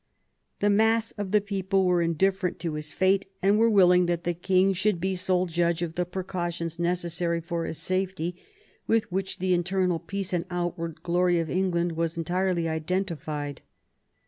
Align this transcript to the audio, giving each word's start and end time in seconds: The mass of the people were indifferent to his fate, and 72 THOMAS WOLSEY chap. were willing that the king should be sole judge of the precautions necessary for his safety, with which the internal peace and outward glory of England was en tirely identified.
The 0.61 0.71
mass 0.71 1.11
of 1.11 1.29
the 1.29 1.41
people 1.41 1.85
were 1.85 2.01
indifferent 2.01 2.57
to 2.61 2.73
his 2.73 2.91
fate, 2.91 3.27
and 3.43 3.49
72 3.49 3.49
THOMAS 3.49 3.51
WOLSEY 3.51 3.51
chap. 3.51 3.59
were 3.59 3.69
willing 3.75 4.05
that 4.07 4.23
the 4.23 4.33
king 4.33 4.73
should 4.73 4.99
be 4.99 5.13
sole 5.15 5.45
judge 5.45 5.83
of 5.83 5.93
the 5.93 6.07
precautions 6.07 6.79
necessary 6.79 7.39
for 7.39 7.65
his 7.65 7.77
safety, 7.77 8.35
with 8.87 9.11
which 9.11 9.37
the 9.37 9.53
internal 9.53 9.99
peace 9.99 10.33
and 10.33 10.45
outward 10.49 11.03
glory 11.03 11.37
of 11.37 11.51
England 11.51 11.91
was 11.91 12.17
en 12.17 12.23
tirely 12.23 12.67
identified. 12.67 13.61